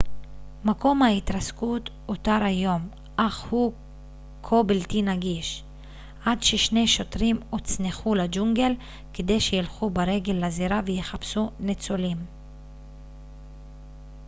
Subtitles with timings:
[0.65, 3.73] מקום ההתרסקות אותר היום אך הוא
[4.43, 5.63] כה בלתי נגיש
[6.25, 8.73] עד ששני שוטרים הוצנחו לג'ונגל
[9.13, 12.17] כדי שילכו ברגל לזירה ויחפשו ניצולים